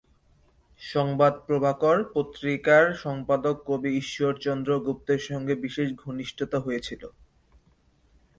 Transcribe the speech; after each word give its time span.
সংবাদ 0.81 1.33
প্রভাকর 1.47 1.97
পত্রিকার 2.13 2.83
সম্পাদক 2.95 3.55
কবি 3.65 3.89
ঈশ্বরচন্দ্র 3.97 4.69
গুপ্তের 4.79 5.21
সঙ্গে 5.29 5.53
বিশেষ 5.55 5.87
ঘনিষ্ঠতা 6.03 6.57
হয়েছিল। 6.59 7.03